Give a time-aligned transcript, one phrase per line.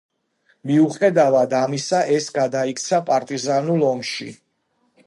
[0.69, 4.35] მიუხედავად ამისა, ეს გადაიქცა პარტიზანულ ომში.